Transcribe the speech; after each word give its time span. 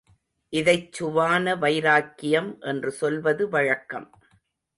இதைச் 0.53 0.93
சுவான 0.93 1.57
வைராக்கியம் 1.59 2.57
என்று 2.61 2.91
சொல்வது 2.91 3.49
வழக்கம். 3.49 4.09